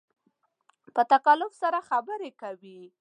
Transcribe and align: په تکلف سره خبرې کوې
په 0.93 1.01
تکلف 1.11 1.51
سره 1.61 1.79
خبرې 1.89 2.31
کوې 2.41 2.79